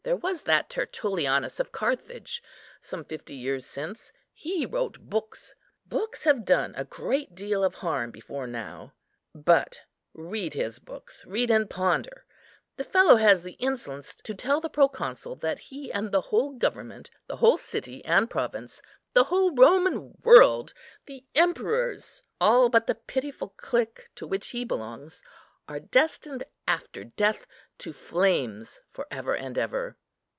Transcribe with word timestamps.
There 0.03 0.15
was 0.17 0.41
that 0.43 0.67
Tertullianus 0.67 1.59
of 1.59 1.71
Carthage, 1.71 2.41
some 2.81 3.05
fifty 3.05 3.35
years 3.35 3.67
since. 3.67 4.11
He 4.33 4.65
wrote 4.65 4.99
books; 4.99 5.53
books 5.85 6.23
have 6.23 6.43
done 6.43 6.73
a 6.75 6.85
great 6.85 7.35
deal 7.35 7.63
of 7.63 7.75
harm 7.75 8.09
before 8.09 8.47
now; 8.47 8.93
but 9.35 9.83
read 10.15 10.55
his 10.55 10.79
books—read 10.79 11.51
and 11.51 11.69
ponder. 11.69 12.25
The 12.77 12.83
fellow 12.83 13.17
has 13.17 13.43
the 13.43 13.51
insolence 13.53 14.15
to 14.23 14.33
tell 14.33 14.59
the 14.59 14.69
proconsul 14.69 15.35
that 15.35 15.59
he 15.59 15.93
and 15.93 16.11
the 16.11 16.21
whole 16.21 16.53
government, 16.53 17.11
the 17.27 17.35
whole 17.35 17.59
city 17.59 18.03
and 18.03 18.27
province, 18.27 18.81
the 19.13 19.25
whole 19.25 19.53
Roman 19.53 20.17
world, 20.23 20.73
the 21.05 21.27
emperors, 21.35 22.23
all 22.41 22.69
but 22.69 22.87
the 22.87 22.95
pitiful 22.95 23.49
clique 23.49 24.09
to 24.15 24.25
which 24.25 24.47
he 24.47 24.65
belongs, 24.65 25.21
are 25.69 25.79
destined, 25.79 26.43
after 26.67 27.03
death, 27.03 27.45
to 27.77 27.93
flames 27.93 28.79
for 28.89 29.05
ever 29.11 29.35
and 29.35 29.57
ever. 29.57 29.95